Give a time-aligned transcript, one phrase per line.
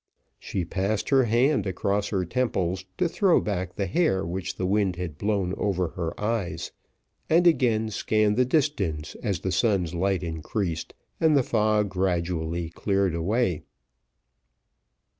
[0.39, 4.95] She passed her hand across her temples to throw back the hair which the wind
[4.95, 6.71] had blown over her eyes,
[7.29, 13.13] and again scanned the distance as the sun's light increased, and the fog gradually cleared
[13.13, 13.61] away.